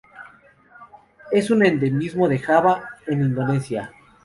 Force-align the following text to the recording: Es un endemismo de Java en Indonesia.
Es 1.31 1.51
un 1.51 1.63
endemismo 1.63 2.27
de 2.27 2.39
Java 2.39 2.89
en 3.05 3.21
Indonesia. 3.21 3.93